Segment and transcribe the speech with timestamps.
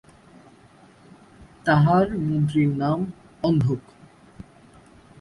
[1.65, 2.99] তাঁহার মন্ত্রীর নাম
[3.43, 3.81] অন্ধক।